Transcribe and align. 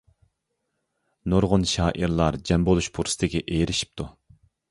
نۇرغۇن 1.33 1.67
شائىرلار 1.73 2.37
جەم 2.51 2.65
بولۇش 2.69 2.89
پۇرسىتىگە 2.97 3.45
ئېرىشىپتۇ. 3.59 4.09